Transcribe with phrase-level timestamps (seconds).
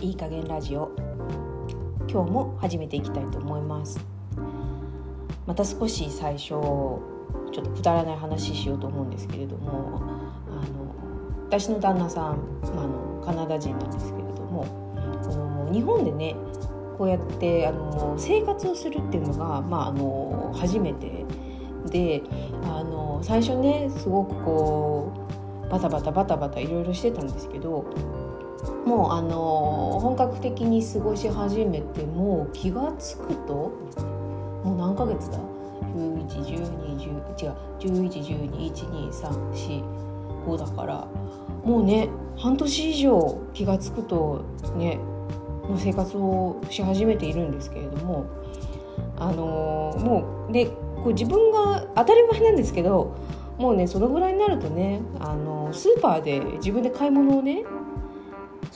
[0.00, 0.90] いい加減ラジオ。
[2.08, 3.98] 今日も始めていきたいと思います。
[5.46, 7.00] また少し最初ちょ
[7.50, 10.02] っとくだらない話しようと思うんですけれども
[10.48, 10.94] あの
[11.46, 12.36] 私の旦那さん、
[12.74, 14.66] まあ、のカナダ人なんですけれども
[14.96, 15.00] あ
[15.34, 16.36] の日本でね
[16.98, 21.24] こうやってあの生活をするっていうのが、まあ、あの初めて。
[21.90, 22.22] で
[22.64, 25.12] あの最初ねすごくこ
[25.66, 27.84] うバタバタバタバタいろいろしてたんですけど
[28.86, 33.72] もうあの本格的に過ごし始めてもう気が付くと
[34.62, 35.38] もう何ヶ月だ
[35.96, 37.54] ？111210違う。
[37.80, 41.08] 111212345だから。
[41.64, 44.44] もうね半年以上気が付くと
[44.76, 45.00] ね
[45.68, 48.26] の生活をし始めているんですけれども
[49.18, 53.16] あのもうでこう自分が当たり前なんですけど
[53.58, 57.64] もうねそのぐらいになるとねあのスーパーで自分で買い物をね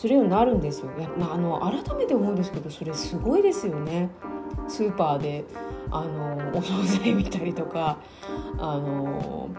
[0.00, 0.90] するようになるんですよ。
[0.96, 4.08] いやあ、の改めて思うんですけどそれすごいですよね。
[4.66, 5.44] スーパーで
[5.90, 7.98] あのお惣菜見たりとか
[8.58, 9.50] あの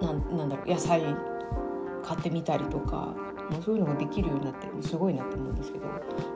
[0.00, 1.02] なんなんだろう野菜
[2.02, 3.14] 買ってみたりとか
[3.52, 5.84] もうそういうのができるようになってすごいなって思うんですけど、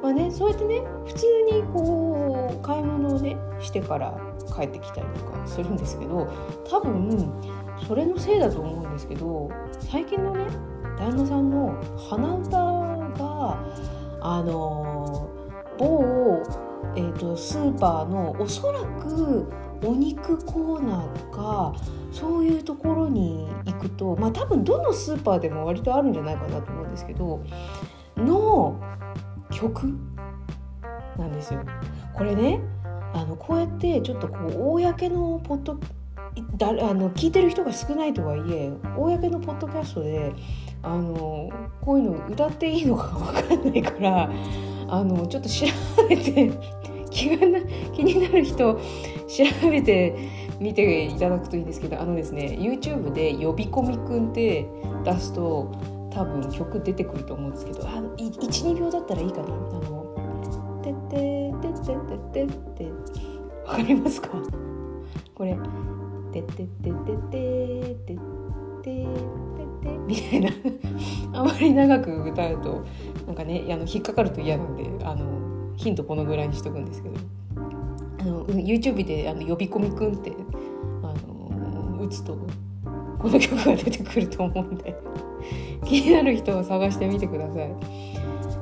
[0.01, 4.17] まあね、そうやってね普通にこう買い物をねしてから
[4.55, 6.33] 帰ってきたりとかするんですけど
[6.71, 7.09] 多分
[7.87, 10.47] それのせいだと思うんですけど最近のね
[10.99, 11.75] 旦那さんの
[12.11, 12.57] 鼻歌
[13.19, 13.59] が
[14.21, 15.29] あの
[15.79, 16.43] 某、
[16.97, 19.51] えーと、スーパーのおそらく
[19.85, 21.75] お肉コーナーとか
[22.13, 27.43] そういうところに行くとまあ多分どのスーパーでも割とあるんじゃないかなと思うんですけど
[28.17, 28.81] の
[29.51, 29.89] 曲
[31.19, 31.61] なんですよ。
[32.15, 32.61] これね
[33.13, 35.79] あのこうやってちょっとこう公のポッド
[36.57, 40.33] だあの聞いてる人が少ないとはいえ公のポッドキャストで
[40.83, 44.31] あのこういうの歌っていいのか分かんないから
[44.89, 45.67] あのちょっと調
[46.09, 46.51] べて
[47.11, 47.61] 気がな
[47.95, 48.79] 気になる人調
[49.71, 50.17] べて
[50.59, 54.67] 見ていただくといいんですけどあのですね YouTube で「呼び込みくん」って
[55.05, 55.71] 出すと
[56.11, 59.45] 多分曲出てくると思うんですけど12秒だったらいいかな。
[59.47, 60.03] あの
[60.83, 61.69] てってて
[62.33, 62.93] てててて。
[63.67, 64.29] わかりますか？
[65.35, 65.57] これ。
[66.33, 66.93] てってってて
[67.31, 68.17] てて
[68.83, 69.07] て
[70.07, 70.51] みたいな。
[71.41, 72.83] あまり長く歌うと
[73.27, 75.25] なんかねあの引っかかると嫌なんであの
[75.77, 77.15] ヒントこのぐらいにしとくんですけど。
[78.21, 80.33] あの YouTube であの「呼び込みくん」って
[81.03, 82.37] あの打つと
[83.19, 84.95] この曲が出てくると思うんで。
[85.85, 87.75] 気になる人を探してみてください。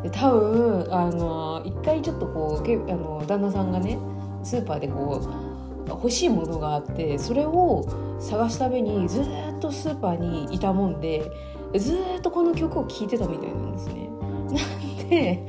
[0.02, 3.98] で多分あの一回ちょっとこうあの旦那さんがね
[4.42, 5.49] スーパーでこう
[5.94, 7.86] 欲しいものがあってそれを
[8.20, 9.24] 探すためにずっ
[9.60, 11.30] とスーパーにいたもんで
[11.78, 14.10] ずっとこの曲を聴いてたみたいなんですね。
[14.50, 15.46] なんで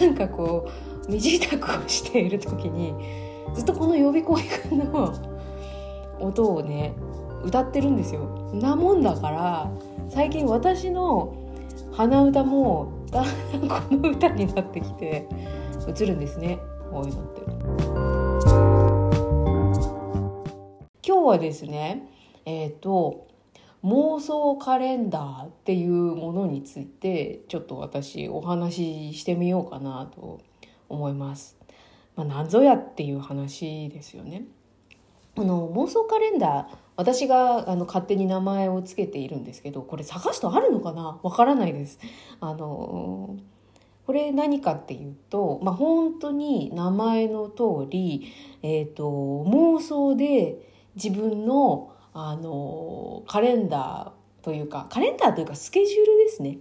[0.00, 0.68] なんかこ
[1.08, 2.94] う身支度をしている時に
[3.54, 4.34] ずっとこの予備校
[4.68, 5.12] くんの
[6.20, 6.94] 音をね
[7.44, 8.50] 歌ってるんですよ。
[8.52, 9.70] なもんだから
[10.08, 11.34] 最近私の
[11.92, 15.28] 鼻歌もだんだんこの歌になってきて
[15.88, 16.58] 映るんですね
[16.90, 18.11] こういうのって。
[21.22, 22.08] 今日はですね
[22.44, 23.28] えっ、ー、と
[23.84, 30.40] 妄想カレンダーっていうものについてちょっと私お話ししてみようかなと
[30.88, 31.56] 思います。
[32.16, 34.46] まあ、何ぞやっていう話ですよね。
[35.38, 41.20] あの妄想カレンダー私があの勝手に名前を付けているんですけどこれ探すとあるのかな？
[41.22, 42.00] わからないです。
[42.40, 43.36] あの
[44.06, 48.32] これ何かっていうと、まあ、本当に名前の通り、
[48.64, 49.04] えーと、
[49.46, 56.58] 妄想で自分のあのカレンダーというかカレンダーというかスケジュールですね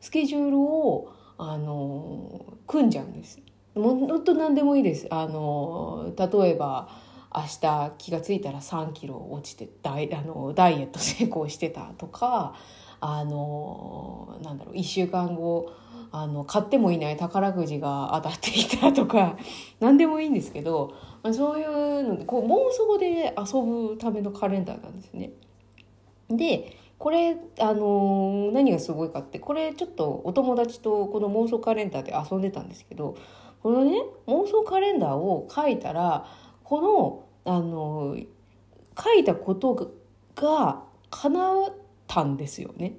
[0.00, 3.40] スケジュールをあの組んじゃうんです。
[3.74, 5.06] もっと何でもいいです。
[5.10, 6.88] あの例えば
[7.34, 12.54] 明日気が付いたら3キロ落ちてダイあのダイエット成功してたとか
[13.00, 15.72] あのなんだろう1週間後
[16.10, 19.36] あの買ってもいない宝くじが当たっていたとか
[19.80, 20.94] 何でもいいんですけど、
[21.32, 25.32] そういうのでこう妄想で遊ぶためのカレンダーなんですね。
[26.30, 33.14] でこれあの何がすごいかってこれちょっとお友達とこの妄想カレンダーで遊んでたんですけど
[33.62, 36.26] このね妄想カレンダーを書いたら
[36.64, 38.16] このあの
[39.00, 39.92] 書いたこと
[40.34, 41.72] が叶っ
[42.08, 42.96] たんですよね。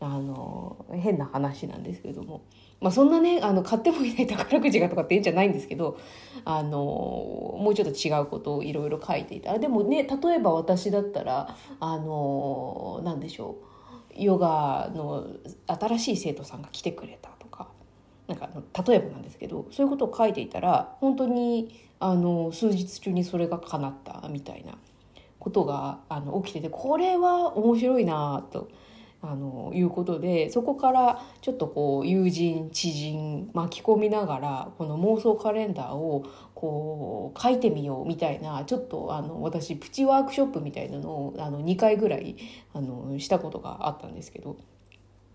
[0.00, 2.42] あの変な話なんですけども、
[2.80, 5.98] まあ、そんなねあの買ってもいない宝くじがとかって言うんじゃないんですけど
[6.46, 9.58] あのもうちょっと違うことをいろいろ書いていた。
[9.58, 13.70] でもね例えば私だったらあの何でしょう。
[14.16, 15.26] ヨガの
[15.66, 17.68] 新しい生徒さんが来てくれたとか。
[18.26, 18.48] なんか
[18.86, 24.78] 例えばなんですけどそういうことを書いていたら本当にあの数日中にそれが叶ったみたいな。
[25.40, 28.68] ことがあの起きててこれは面白いなと。
[29.22, 42.36] あのいうことでそこからちょっとこう友人知人巻き込みながらこの妄想カレンダーをこう書いてみようみたいなちょっとあの私プチワークショップみたいなのをあの2回ぐらい
[42.72, 44.56] あのしたことがあったんですけど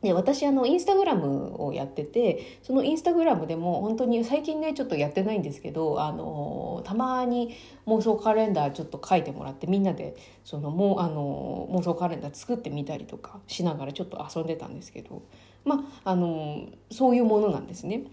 [0.01, 7.56] で私あのインスタグラムをやっててそのインスタグラムでも本当に最近ねちょっとやってないんですけどあのたまに
[7.88, 15.24] 妄想カレンダーちょっと書いてもらってみんなでそのもうあの妄想カレンダー作ってみたりとかしながらちょっと遊んでたんですけど
[15.63, 18.03] まあのそういうものなんですね。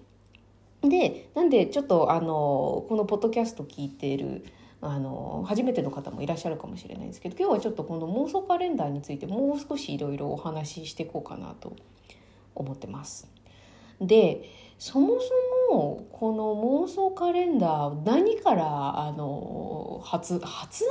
[0.83, 4.45] でなんでちょっとあのこのポッドキャスト聞いてる
[4.85, 11.77] あの初めての方もいらっしゃるかもしれないんですけど今日はちょっとこの妄想カレンダーについてもう少しいろいろお話ししていこうかなと
[12.57, 13.29] 思ってます。
[14.01, 14.43] で
[14.79, 20.91] そもそもこの妄想カレンダー何からあの発発案？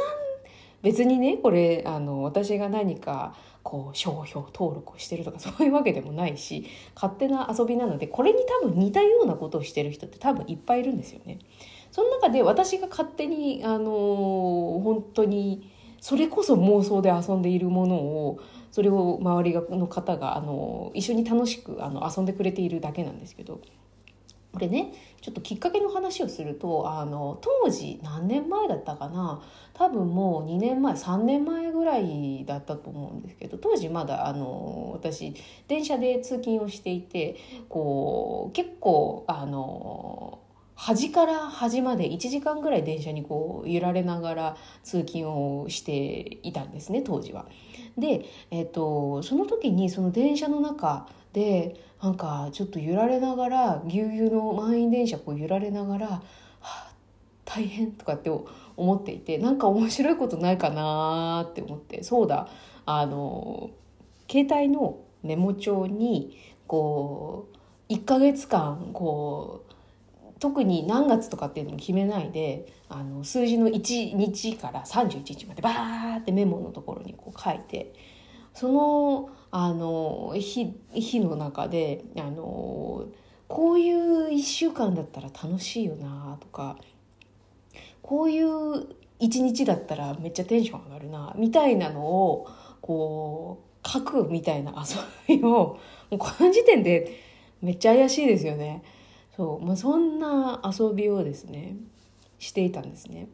[0.81, 6.65] 別にねこれあの私が何かこう商標登録をしてるとかそういうわけでもないし
[6.95, 11.37] 勝手な遊びなのでこれに多分似たようなことをしてる人って多分いっぱいいるんですよね。
[11.91, 18.39] その中で私が勝手にあの本当にそれこそ妄想で遊んでいるものを
[18.71, 23.61] それを周りの方があの一緒に楽しくあの遊んでくれているだけなんですけど
[24.53, 29.41] これねちょっときっかけの話をするとあの当時何年前だったかな
[29.73, 35.33] 多分もう2年前3年前ぐらいだったと思うんですけど当時まだあの私
[35.67, 37.37] 電車で通勤をしていて
[37.69, 40.39] こう結構あの
[40.81, 47.45] 端から端まで1時間ぐらい電車にこう揺られながら通勤をしていたんですね当時は。
[47.99, 56.21] で、えーと、その時にその電車の中でなんかちょっと揺られながらぎゅうぎゅうの満員電車こう揺られながら「は
[56.61, 56.93] あ
[57.45, 58.31] 大変」とかって
[58.75, 62.47] 思っていてなんか面白いことないかなって思ってそうだ
[62.87, 63.69] あの
[64.27, 69.60] 携帯のメモ帳にこう1ヶ月間こう
[70.41, 77.93] 特に何月とかっていうのも決めないであの数字の1日から31日までバーってメモのところにこう書いて
[78.55, 83.05] そのあの日日の中であの
[83.47, 86.75] こういう1週間だったら楽しいよなとか
[88.01, 88.87] こういう
[89.19, 92.49] 1日だったらめっちゃテンション上がるなみたいなのを
[92.81, 94.73] こう書くみたいな
[95.27, 95.79] 遊びをも
[96.13, 97.21] うこの時点で
[97.61, 98.83] めっちゃ怪しいですよね。
[99.35, 101.75] そう、まあ、そんな遊びをですね
[102.39, 103.27] していたんですね。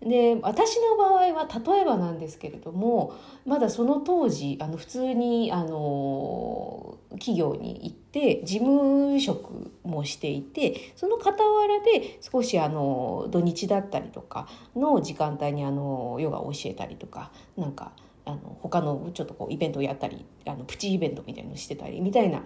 [0.00, 3.14] で私の場合は例えばなんですけれども
[3.44, 11.32] まだその当時あの普通にあの企業に行って事務職もしていてその傍
[11.66, 14.46] らで少しあの土日だったりとか
[14.76, 17.90] の時間帯にあのヨガを教えたりとかなんか
[18.24, 22.44] あの他のちょっとこうイベントをやったりあのプチイベントみたいのをしてたりみたいな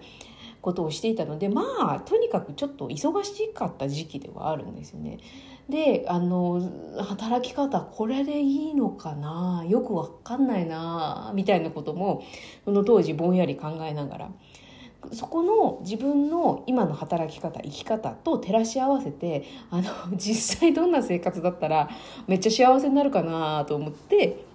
[0.63, 1.61] ことをしていたのでま
[1.93, 5.19] あとにかくちょっと忙しかった時期ではあるんですよね。
[5.69, 6.61] であの
[6.99, 9.63] 働き方これでいいのかな？
[9.67, 12.23] よくわかんないなみたいなことも
[12.65, 14.31] その当時ぼんやり考えながら。
[15.11, 21.89] そこの自分の今の働き方生き方と照らし合わせてあの実際どんな生活だったら
[22.25, 24.45] めっちゃ幸せになるかなと思って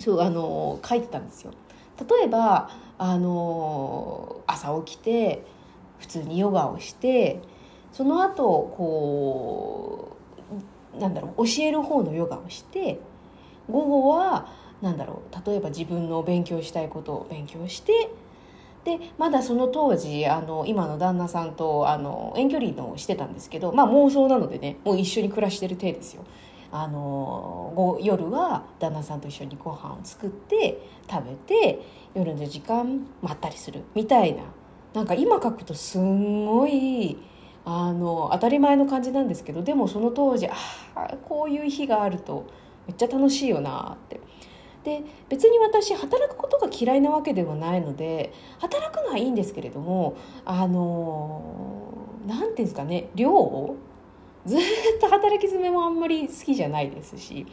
[0.00, 1.52] そうあの書いてたんですよ。
[2.00, 5.44] 例えばあの朝起きて
[5.98, 7.40] 普通にヨガをして
[7.92, 8.44] その後
[8.76, 10.16] こ
[10.96, 13.00] うなんだろう教える方のヨガをして
[13.70, 14.48] 午後は
[14.82, 18.10] なんだろう例えば自分の勉強したいことを勉強して
[18.84, 26.24] でまだその当時あの今の旦那さんとあの遠距離のしてたんですけどまあ妄想なのでねもう一緒に暮らしてる体ですよ。
[26.70, 30.78] あのご夜は旦那さんと一緒にご飯を作って
[31.10, 31.80] 食べて
[32.14, 34.42] 夜の時間まったりするみたいな。
[34.94, 37.18] なんか今書くとすんごい
[37.64, 40.54] あの当たり前の感じなんですけどでもその当時あ
[40.94, 42.46] あこういう日があると
[42.86, 44.20] めっちゃ楽しいよなって。
[44.84, 51.82] で別に私働くことが嫌いなわけではないので働くのはいいんですけれどもあの
[52.26, 53.76] 何て言うんですかね量を
[54.48, 54.60] ずっ
[55.00, 57.46] と働き詰めもあんまり好きじゃないですし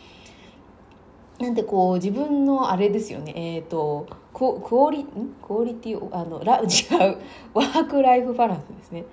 [1.39, 3.33] なんでこう自分のあれですよね。
[3.35, 5.05] えっ、ー、とクオリ
[5.45, 7.17] クオリティあのラ 違う。
[7.53, 9.03] ワークライフバランスですね。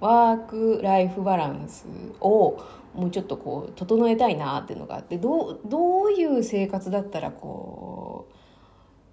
[0.00, 1.86] ワークライフバランス
[2.20, 2.56] を
[2.94, 8.34] もうちょっとこう整えたいなっていうのがあってどうどういう生活だったらこう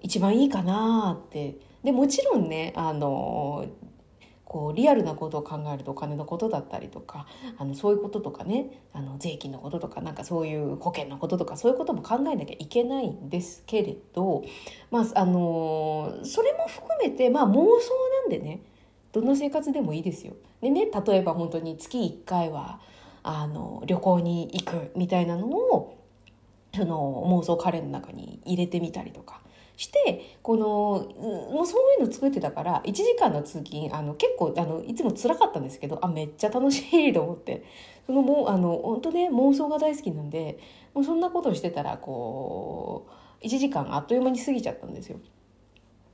[0.01, 1.57] 一番いいかなって。
[1.83, 3.65] でもちろんねあの
[4.45, 7.25] こうリアルなことを考えるとお金のことだったりとか
[7.57, 14.43] あのそういうこととかねあの税金のこととかなんかそういう保険のこととかそういうことも考えなきゃいけないんですけれど、
[14.91, 17.61] まあ、あのそれも含めて、まあ、妄想
[18.21, 18.61] なんでね
[19.11, 20.33] どんな生活でもいいですよ。
[20.61, 22.79] でね例えば本当に月1回は
[23.23, 25.97] あの旅行に行くみたいなのを
[26.75, 29.32] その妄想カレンの中に入れてみたりとか
[29.83, 30.63] してこの
[31.51, 37.63] もうそういうの作ってたから1時間の通勤あの結構あのいつも辛かったんですけどあめっちゃ楽しいと思って
[38.07, 40.57] そのもうあの本当ね妄想が大好きなんで
[40.93, 43.05] もうそんなことしてたらこ
[43.41, 45.19] う1時間あっという間に過ぎちゃったんですよ。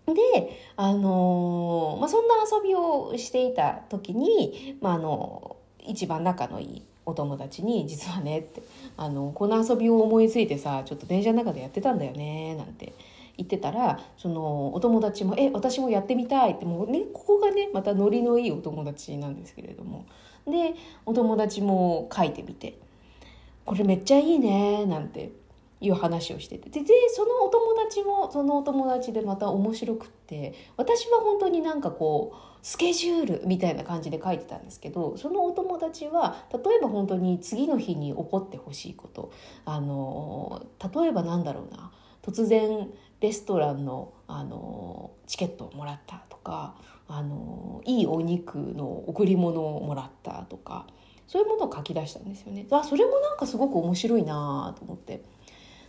[0.07, 8.63] で、あのまあ、そんな遊びをしていた時に、まあ、あの一番仲のいいお友達に「実はね」って
[8.97, 12.93] あの「この遊びを思いついてさちょっと電車の中でやってたんだよね」なんて
[13.39, 20.05] 言ってたらそのお友達も「え私もやってみたい」ってもうねここがねまたノリのいいお友達なんですけれども。
[20.45, 20.73] で
[21.05, 22.77] お友達も書いてみて
[23.65, 25.31] 「これめっちゃいいね」なんて
[25.79, 26.69] いう話をしてて。
[26.69, 39.31] ででそのお友達もそのお友達でまた面白くって私は本当になんかこうスケジュールみたいな感じで書いてたんですけどそのお友達は例えば本当に次の日に起こってほしいこと
[39.65, 41.91] あの例えばなんだろうな。
[42.21, 42.89] 突然
[43.21, 46.75] レストランのあのチケットをもらったとか
[47.07, 50.85] あのいいお肉の贈り物をもらったとか
[51.27, 52.65] そういうものを書き出したんですよね。
[52.71, 55.23] あそれもなんかすごく面白いなと思って。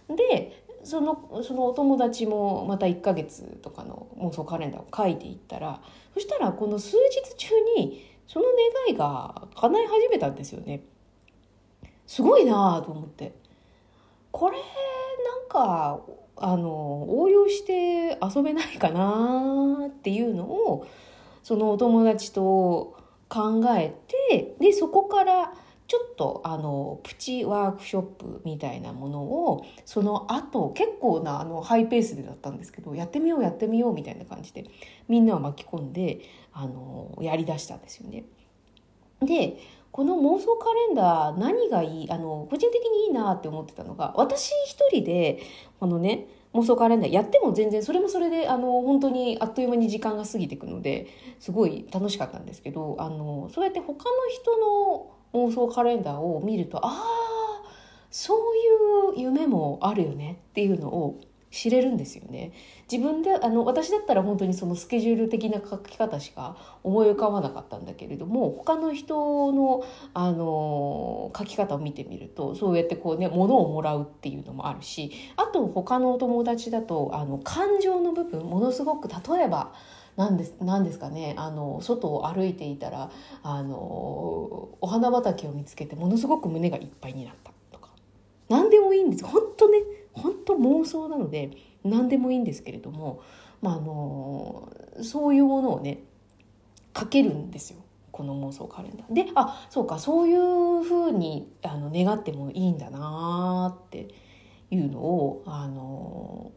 [0.08, 5.80] でそのそのお友達もまた1ヶ月とかの妄想カレンダーを書いていったら
[6.14, 8.46] そしたらこの数日中にその
[8.86, 10.82] 願いが叶い始めたんですよね。
[12.06, 13.34] すごいなと思って。
[14.32, 14.56] これ
[15.50, 16.00] か
[16.36, 20.86] あの応用して遊べないかなっていうのを
[21.42, 22.96] そのお友達と
[23.28, 23.94] 考え
[24.30, 25.52] てでそこから
[25.86, 34.66] ちょっとあのプチワークショップみたいなものをその後結構なあのハイペースでだったんですけどやってみようやってみようみたいな感じで
[35.08, 36.20] みんなを巻き込んで
[36.52, 38.24] あのやりだしたんですよね。
[39.20, 39.58] で
[39.92, 45.40] この妄想カレンダー何がいいあの個人的にいいなって思ってたのが私一人で
[45.78, 51.08] このね妄想カレンダーやっても全然それもそれであの本当にあっという間に時間が過ぎていくので
[51.38, 57.30] すごい楽しかったんですけどあのそうやって他の人の妄想カレンダーを見るとああ
[58.10, 61.20] そういう夢もあるよねっていうのを
[61.50, 62.52] 知れるんですよね。
[62.90, 79.72] 自分であの私だったら本当にそのスケジュール的な書き方しか思い浮かばなかったんだけれども他の人のあの書き方を見てみるとそうやってこうね物をもらうっていうのもあるしあと他のお友達だとあの感情の部分ものすごく例えば
[80.16, 83.10] 何です何ですかねあの外を歩いていたら
[83.42, 87.90] あのお花畑を見つけてものすごく胸がいっぱいになったとか。
[88.48, 89.24] 何でもいいんです。
[89.24, 89.78] 本当ね。
[90.20, 91.50] 本当妄想なので
[91.84, 93.22] 何でもいいんですけれども、
[93.62, 94.72] まあ、あの
[95.02, 96.02] そういうものをね
[96.96, 99.12] 書けるんですよこの妄想カレンダー。
[99.12, 104.08] であそうかそういうふうにあの願ってもいいんだなって
[104.70, 106.52] いうのをあの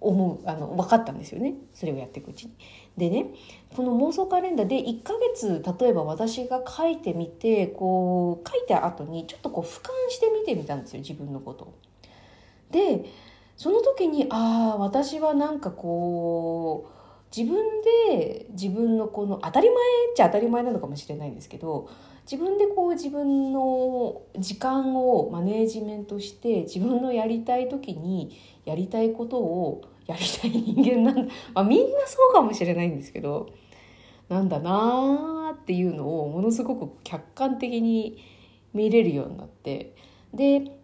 [0.00, 2.52] 思うあの分かったんですよねそれをやっていくうちに。
[2.96, 3.26] でね
[3.74, 11.74] この妄想カレンダーで1ヶ月例えば私が書いてみてこう書いた後にちょっとこう俯瞰して見てみたんですよ自分のことを。
[12.70, 13.06] で
[13.56, 17.82] その時にああ私はなんかこう自分
[18.16, 19.78] で自分のこの当たり前っ
[20.16, 21.90] ちゃ当たり前なのかもしれないんですけど
[22.30, 33.48] 自分でこう自分の時間をマネージメントして自分のやりたい時にやりたいことをやりたい人間なんだ、 まあ、みんなそうかもしれないんですけど
[34.28, 38.18] なんだなーっていうのをものすごく客観的に
[38.74, 39.94] 見れるようになって。
[40.34, 40.77] で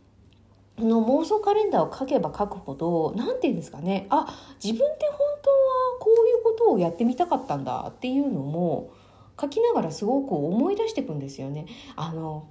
[0.79, 4.27] の妄想カレンダーを書けば書くほど何て言うんですかねあ
[4.63, 5.57] 自分って本当は
[6.01, 8.93] こういうことをやってみたかったんだっていうのも
[9.41, 11.67] 書きながらすごく思い出していくんですよね。
[11.97, 12.49] あの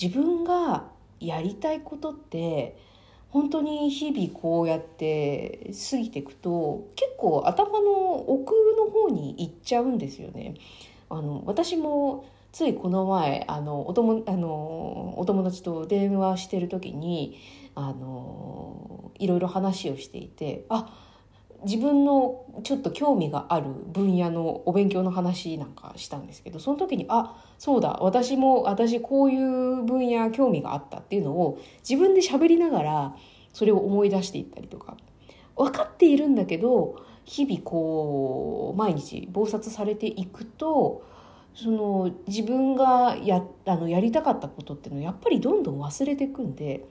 [0.00, 0.88] 自分が
[1.20, 2.76] やりたいことって
[3.30, 10.54] 本当に日々こうやって過ぎていくと結構頭の奥の方に行っちゃうんですよね。
[11.10, 12.24] あの私も
[12.54, 17.36] ついこの前あのお友あのお友達と電話してる時に
[17.74, 20.88] あのいろいろ話をしていてあ
[21.64, 33.16] 自分のちょっと興味がある分野のお勉強の話なんかしたんですけどその時にあそうだ私も私こういう分野興味があったっていうのを自分で喋りながら
[33.52, 34.96] それを思い出していったりとか
[35.56, 41.02] 分かっているんだけど日々こう毎日忙殺されていくと
[41.54, 46.84] その自分がやあのやりたかったことっていうのをやっぱりどんどん忘れていくんで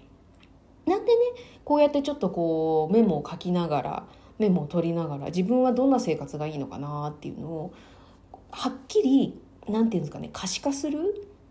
[0.86, 1.20] なんでね
[1.66, 4.08] こうやってちょっとこうメモを書きながら
[4.40, 7.74] メモを取りながら自分はどんな生活がいいのかなっていうのを
[8.52, 10.98] はっきり何て言うんですかね可視化する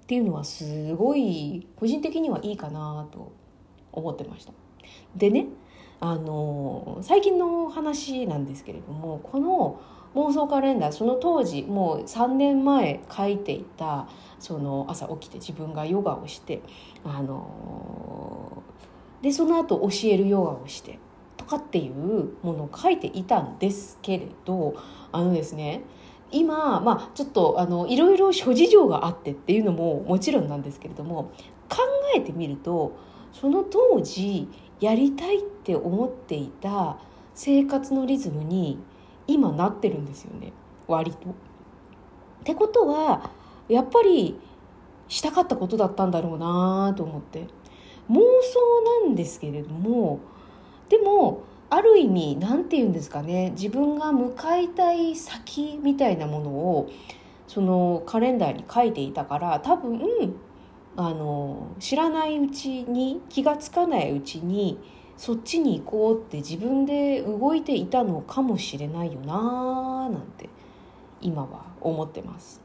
[0.02, 3.32] っていうのはすごい個人的にはいいかなと
[3.92, 4.52] 思ってました。
[5.16, 5.46] でね
[6.04, 9.80] あの最近の話なんですけれどもこの
[10.16, 14.08] 妄想カレンダーその当時もう3年前書いていた
[14.40, 16.60] その朝起きて自分がヨガをして
[17.04, 18.64] あの
[19.22, 20.98] でその後教えるヨガをして
[21.36, 24.74] とかっていうものを書いていたんですけれど
[25.12, 25.82] あのですね
[26.32, 31.30] 今、まあ、ちょっとあのいろいろ諸事情があってっていうのももちろんなんですけれども
[31.68, 31.78] 考
[32.16, 32.96] えてみると
[33.32, 34.48] その当時
[34.82, 36.98] やりたいって思っていた
[37.34, 38.78] 生活のリズムに
[39.28, 40.52] 今なってるんですよね。
[40.88, 41.30] 割と。
[41.30, 41.32] っ
[42.42, 43.30] てことは
[43.68, 44.36] やっぱり
[45.06, 47.46] したかったことだったんだろうなと思って。
[48.10, 50.18] 妄想なんですけれども
[50.88, 53.52] でもある意味何て言うんですかね。
[53.52, 56.90] 自分が向かいたい先みたいなものを
[57.46, 60.00] そのカレンダーに書いていたから多分
[60.96, 64.78] あの知らないうちに気が付かないうちに
[65.16, 70.48] そっちに行こうって自分で動いていたのかもしれないよなーなんて
[71.20, 72.60] 今は思ってます。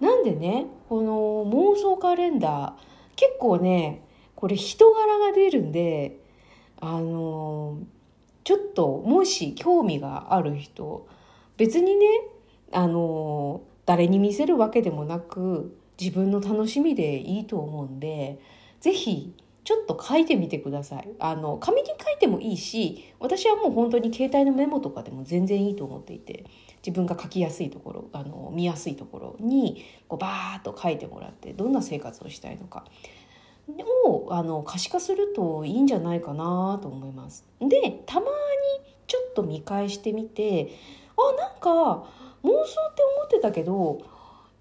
[0.00, 2.72] なんでねこの妄想カレンダー
[3.16, 4.02] 結構ね
[4.36, 6.20] これ人柄が出るんで
[6.80, 7.78] あの
[8.44, 11.06] ちょっともし興味がある人
[11.56, 12.06] 別にね
[12.72, 18.40] あの誰に見せるわけでもなく自分の楽しみでいいと思うんで
[18.80, 26.44] 是非ちょっと書いてみてくださいあの紙に書いてもいいし私はもう本当に携帯のメモとかでも全然いいと思っていて
[26.86, 32.84] 自分が書きやすいところあの見やすいところにこうバーッと書いてもらってどんな生活をしたいのか
[34.06, 37.44] をあの可視化するといいんじゃないかなと思います。
[37.60, 38.26] でたまに
[39.06, 40.72] ちょっと見返してみて
[41.16, 42.06] あなんか
[42.42, 44.00] 妄想って思ってたけど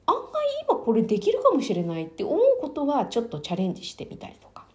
[0.07, 0.23] 案外
[0.67, 4.65] 今これできるかもしれないって思うことはちょっとチャレンジしてみたりとか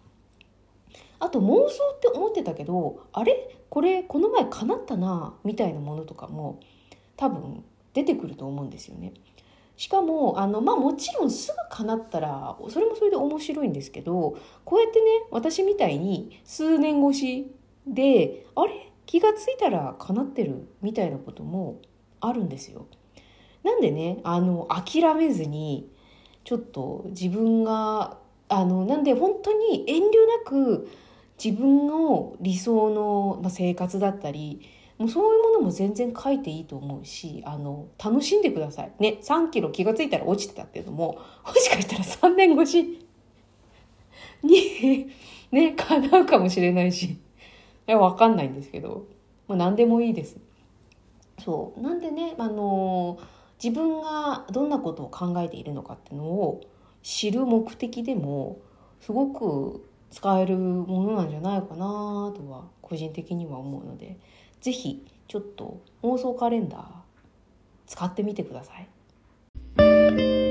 [1.19, 3.59] あと妄想って思ってたけどあれ？
[3.69, 6.59] これこの前叶ったなみたいなものとかも
[7.17, 9.13] 多分出てくると思うんですよね。
[9.75, 17.51] しかもあの、まあ、もちろんすぐ叶ったらそれもそれで面白いんですけどこうやってね私みたいに数年越し
[17.87, 18.91] であれ？
[19.07, 21.79] 気が付いたら叶ってるみたいなことも
[22.21, 22.85] あるんですよ。
[23.63, 25.89] なんでねあの諦めずに
[26.43, 28.17] ちょっと自分が
[28.49, 30.89] あのなんで本当に遠慮なく
[31.43, 38.91] 自分の理想の生活だったりもうそういうものも全然書いていいと思うしあの楽しんでください。
[38.99, 42.99] ね3キロ気が付いたら落ちてたっていうのももしかしたら3年越し。
[44.43, 45.09] に
[45.51, 47.17] ね叶うかもしれないし。
[47.87, 49.07] わかんないんですけど、
[49.47, 50.37] まあ、何でもいいです。
[51.43, 51.81] そう。
[51.81, 53.17] なんでねあの
[53.63, 56.61] 自分がどんなことを考えているのかっていうのを
[57.01, 58.59] 知る目的でも
[58.99, 61.77] すごく使えるものなんじゃないかな
[62.35, 64.17] とは個人的には思うので
[64.59, 66.81] 是非ちょっと妄想カレンダー
[67.87, 70.42] 使ってみてください。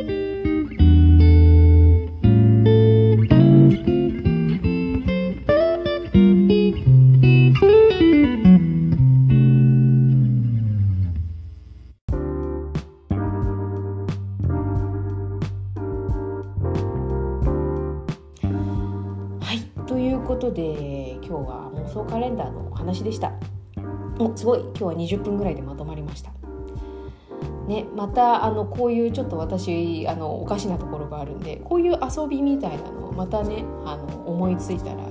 [22.52, 23.32] のお話でした。
[24.18, 26.30] おすごい今日は20分ぐらいでまとまりました。
[27.66, 35.04] ね、またあのこういうちょっと私あのおかしなところがあるんでこういう遊びみたいなのをまたねあの思いついたら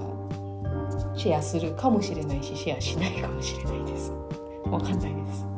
[1.16, 4.12] シェアするかもしれないしシェアしないかもしれないです。
[4.66, 5.52] わかんないです。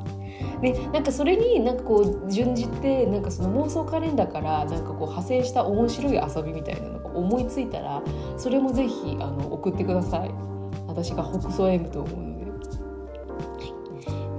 [0.61, 8.01] でなんかそれになんかこう準じてなんかその妄想カレンダーからなんかこう派生した面白い遊びみたいなのが思いついたら
[8.37, 10.31] それもぜひあの送ってください
[10.93, 12.43] 私が北総 M と思うので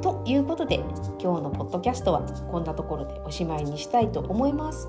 [0.00, 0.76] ということで
[1.20, 4.88] 今日のポッドキャストはこんなところでおしまいにしたいと思います。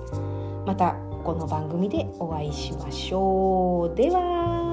[0.66, 3.96] またこの番組でお会いしましょう。
[3.96, 4.65] では